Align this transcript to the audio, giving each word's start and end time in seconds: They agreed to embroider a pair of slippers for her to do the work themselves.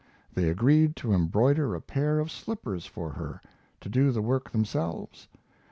They 0.33 0.49
agreed 0.49 0.95
to 0.95 1.13
embroider 1.13 1.75
a 1.75 1.79
pair 1.79 2.17
of 2.17 2.31
slippers 2.31 2.87
for 2.87 3.11
her 3.11 3.39
to 3.81 3.87
do 3.87 4.11
the 4.11 4.23
work 4.23 4.49
themselves. 4.49 5.27